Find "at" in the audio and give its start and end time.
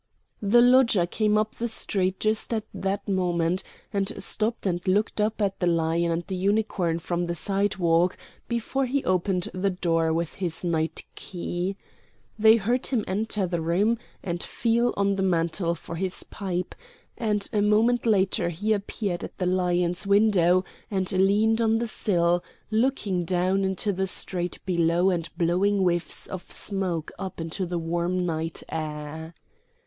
2.55-2.65, 5.43-5.59, 19.23-19.37